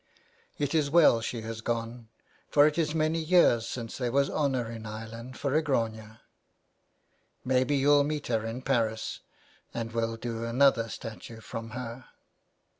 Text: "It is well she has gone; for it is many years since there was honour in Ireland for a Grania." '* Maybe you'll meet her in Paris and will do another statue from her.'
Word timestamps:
"It 0.57 0.73
is 0.73 0.89
well 0.89 1.21
she 1.21 1.41
has 1.41 1.61
gone; 1.61 2.07
for 2.49 2.65
it 2.65 2.79
is 2.79 2.95
many 2.95 3.19
years 3.19 3.67
since 3.69 3.99
there 3.99 4.11
was 4.11 4.31
honour 4.31 4.67
in 4.71 4.87
Ireland 4.87 5.37
for 5.37 5.53
a 5.53 5.61
Grania." 5.61 6.21
'* 6.83 7.45
Maybe 7.53 7.75
you'll 7.75 8.03
meet 8.03 8.25
her 8.25 8.43
in 8.43 8.63
Paris 8.63 9.19
and 9.75 9.91
will 9.91 10.17
do 10.17 10.43
another 10.43 10.89
statue 10.89 11.39
from 11.39 11.69
her.' 11.77 12.05